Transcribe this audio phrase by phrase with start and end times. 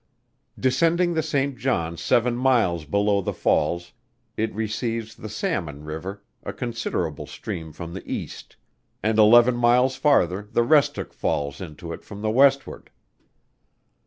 [0.59, 1.55] Descending the St.
[1.59, 3.93] John seven miles below the falls,
[4.35, 8.55] it receives the Salmon river, a considerable stream from the east,
[9.03, 12.89] and eleven miles farther the Restook falls into it from the westward.